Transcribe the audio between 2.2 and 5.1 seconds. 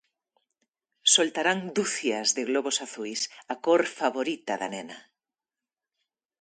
de globos azuis, a cor favorita da nena.